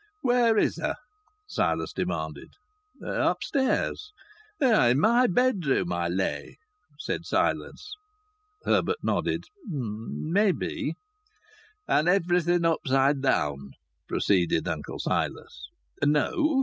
[0.23, 0.95] "Where is her?"
[1.47, 2.49] Silas demanded.
[3.03, 4.11] "Upstairs."
[4.59, 6.57] "I' my bedroom, I lay,"
[6.97, 7.93] said Silas.
[8.65, 9.43] Herbert nodded.
[9.67, 10.95] "May be."
[11.87, 13.73] "And everything upside down!"
[14.07, 15.67] proceeded Uncle Silas.
[16.03, 16.59] "No!"